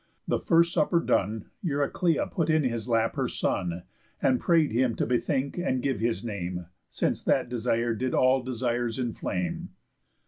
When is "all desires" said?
8.15-8.97